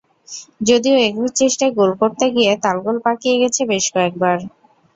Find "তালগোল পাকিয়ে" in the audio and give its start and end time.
2.63-3.39